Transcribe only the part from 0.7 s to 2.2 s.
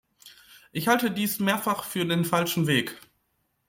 Ich halte dies mehrfach für